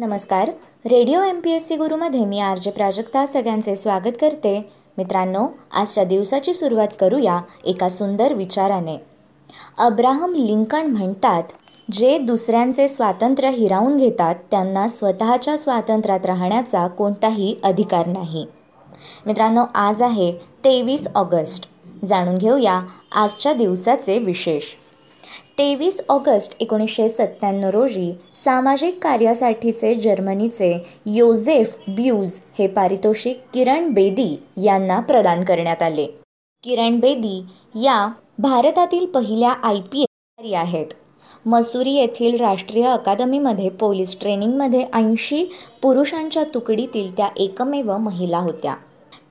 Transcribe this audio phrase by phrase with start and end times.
[0.00, 0.50] नमस्कार.
[0.86, 4.72] Radio M P S C गुरुमध्ये मी R J Prajakta सगळ्यांचे स्वागत करते.
[4.98, 8.96] मित्रांनो आजच्या दिवसाची सुरुवात करूया एका सुंदर विचाराने.
[9.78, 11.42] अब्राहम लिंकन म्हणतात
[11.92, 18.46] जे दुसऱ्यांचे स्वातंत्र्य हिरावून घेतात त्यांना स्वतःच्या स्वातंत्र्यात राहण्याचा कोणताही अधिकार नाही.
[19.26, 20.32] मित्रांनो आज आहे
[20.64, 21.68] तेवीस ऑगस्ट.
[22.04, 22.80] जाणून घेऊया
[23.12, 24.62] आजच्या दिवसाचे विशेष.
[25.60, 28.12] तेवीस ऑगस्ट एकोणीसशे सत्त्याण्णव रोजी
[28.44, 36.06] सामाजिक कार्यासाठीचे जर्मनीचे योझेफ ब्यूज हे पारितोषिक किरण बेदी यांना प्रदान करण्यात आले.
[36.64, 37.42] किरण बेदी
[37.74, 40.04] या भारतातील पहिल्या आय पी
[40.38, 40.86] एल आहेत.
[41.46, 45.44] मसुरी येथील राष्ट्रीय अकादमीमध्ये पोलीस ट्रेनिंगमध्ये ऐंशी
[45.82, 48.74] पुरुषांच्या तुकडीतील त्या एकमेव महिला होत्या.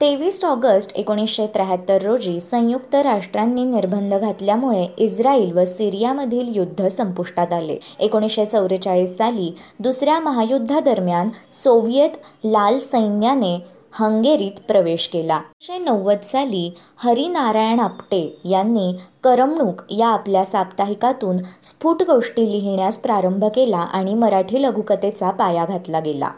[0.00, 7.76] तेवीस ऑगस्ट एकोणीसशे त्र्याहत्तर रोजी संयुक्त राष्ट्रांनी निर्बंध घातल्यामुळे इस्रायल व सिरियामधील युद्ध संपुष्टात आले.
[7.98, 11.28] एकोणीसशे चौवेचाळीस साली दुसऱ्या महायुद्धादरम्यान
[11.64, 13.54] सोव्हिएत लाल सैन्याने
[13.92, 15.36] हंगेरीत प्रवेश केला.
[15.36, 18.92] एकोणीसशे नव्वद साली हरिनारायण आपटे यांनी
[19.24, 26.30] करमणूक या आपल्या साप्ताहिकातून स्फुट गोष्टी लिहिण्यास प्रारंभ केला आणि मराठी लघुकथेचा पाया घातला गेला.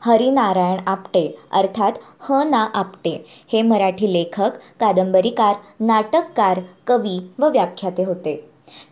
[0.00, 1.92] हरिनारायण आपटे अर्थात
[2.30, 8.36] ह ना आपटे हे मराठी लेखक कादंबरीकार नाटककार कवी व व्याख्याते होते.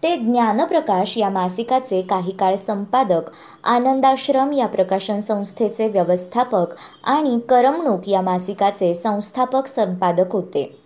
[0.03, 3.31] ते ज्ञानप्रकाश या मासिकाचे काही काळ संपादक
[3.65, 10.79] आनंदाश्रम या प्रकाशन संस्थेचे व्यवस्थापक आणि करमणूक या मासिकाचे संस्थापक संपादक होते.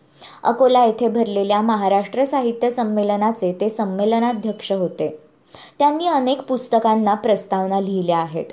[0.43, 5.09] अकोला येथे भरलेल्या महाराष्ट्र साहित्य संमेलनाचे ते संमेलनाध्यक्ष होते.
[5.79, 8.45] त्यांनी अनेक पुस्तकांना प्रस्तावना लिहिल्या आहेत.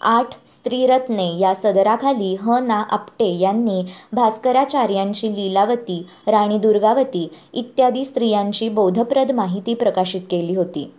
[0.00, 9.30] आठ स्त्रीरत्ने या सदराखाली ह ना आपटे यांनी भास्कराचार्यांची लीलावती राणी दुर्गावती इत्यादी स्त्रियांची बोधप्रद
[9.30, 10.90] माहिती प्रकाशित केली होती.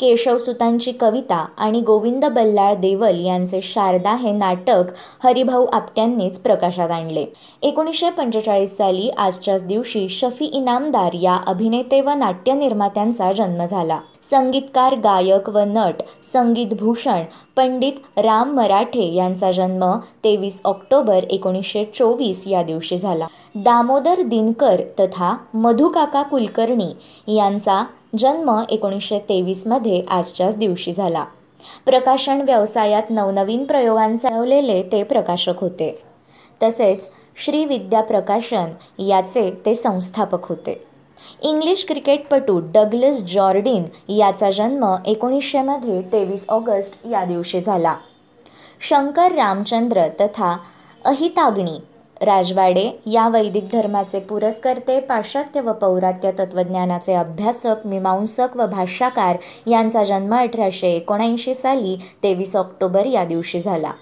[0.00, 4.92] केशवसुतांची कविता आणि गोविंद बल्लाळ देवल यांचे शारदा हे नाटक
[5.24, 7.24] हरिभाऊ आपट्यांनीच प्रकाशात आणले.
[7.62, 13.98] एकोणीसशे पंचेचाळीस साली आजच्याच दिवशी शफी इनामदार या अभिनेते व नाट्य निर्मात्यांचा जन्म झाला.
[14.22, 17.22] संगीतकार गायक व नट संगीत भूषण
[17.56, 19.84] पंडित राम मराठे यांचा जन्म
[20.24, 23.26] तेवीस ऑक्टोबर एकोणीसशे चोवीस या दिवशी झाला.
[23.54, 26.92] दामोदर दिनकर तथा मधुकाका कुलकर्णी
[27.36, 27.84] यांचा
[28.16, 31.24] जन्म एकोणीसशे तेवीसमध्ये आजच्याच दिवशी झाला.
[31.86, 36.02] प्रकाशन व्यवसायात नवनवीन प्रयोगांचावलेले ते प्रकाशक होते.
[36.62, 38.66] तसेच श्री विद्या प्रकाशन
[39.02, 40.84] याचे ते संस्थापक होते.
[41.42, 47.96] इंग्लिश क्रिकेटपटू डगलस जॉर्डिन याचा जन्म एकोणीसशेमध्ये तेवीस ऑगस्ट या दिवशी झाला.
[48.80, 50.56] शंकर रामचंद्र तथा
[51.04, 51.78] अहिताग्नी
[52.20, 59.36] राजवाडे या वैदिक धर्माचे पुरस्कर्ते पाश्चात्य व पौरात्य तत्त्वज्ञानाचे अभ्यासक मीमांसक व भाष्याकार
[59.66, 63.92] यांचा जन्म अठराशे एकोणऐंशी साली तेवीस ऑक्टोबर या दिवशी झाला.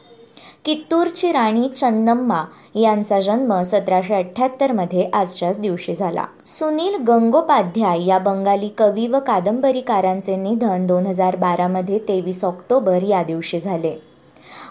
[0.65, 2.43] कित्तूरची राणी चन्नम्मा
[2.75, 6.25] यांचा जन्म सतराशे अठ्ठ्याहत्तरमध्ये आजच्याच दिवशी झाला.
[6.47, 13.59] सुनील गंगोपाध्याय या बंगाली कवी व कादंबरीकारांचे निधन दोन हजार बारामध्ये तेवीस ऑक्टोबर या दिवशी
[13.59, 14.16] झाले.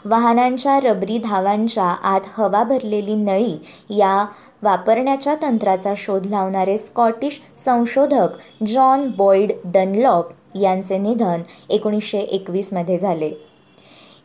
[0.06, 3.58] वाहनांच्या रबरी धावांच्या आत हवा भरलेली नळी
[3.90, 4.26] या
[4.64, 13.32] वापरण्याच्या तंत्राचा शोध लावणारे स्कॉटिश संशोधक जॉन बॉईड डनलॉप यांचे निधन एकोणीसशे एकवीसमध्ये झाले.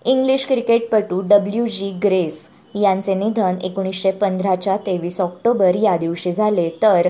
[0.04, 6.68] इंग्लिश क्रिकेटपटू डब्ल्यू जी ग्रेस यांचे निधन एकोणीसशे पंधराच्या तेवीस ऑक्टोबर या दिवशी झाले.
[6.82, 7.08] तर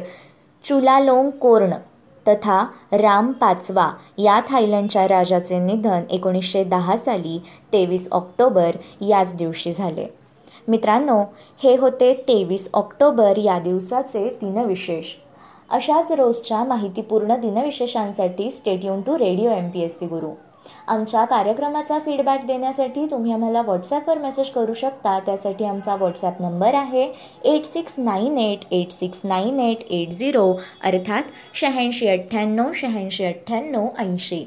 [0.65, 1.73] चुलालोंग कोर्ण
[2.29, 7.39] तथा राम पाचवा या थायलंडच्या राजाचे निधन एकोणीसशे दहा साली
[7.73, 10.07] तेवीस ऑक्टोबर याच दिवशी झाले.
[10.69, 11.23] मित्रांनो
[11.63, 15.05] हे होते तेवीस ऑक्टोबर या दिवसाचे दिनविशेष.
[15.71, 20.31] अशाच रोजच्या माहितीपूर्ण दिनविशेषांसाठी stay tuned to radio M P S C Guru.
[20.89, 25.19] आमच्या कार्यक्रमाचा फीडबॅक देण्यासाठी तुम्ही आम्हाला व्हॉट्सॲपवर मेसेज करू शकता.
[25.27, 27.03] त्यासाठी आमचा व्हॉट्सॲप नंबर आहे
[27.45, 30.53] eight six nine eight eight six nine eight eight zero
[30.85, 34.45] अर्थात शहाऐंशी अठ्ठ्याण्णव शहाऐंशी अठ्ठ्याण्णव ऐंशी.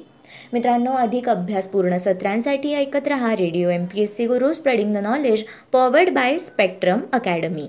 [0.53, 5.43] मित्रांनो अधिक अभ्यासपूर्ण सत्रांसाठी ऐकत रहा radio M P S C Guru spreading the knowledge
[5.73, 7.67] powered by Spectrum Academy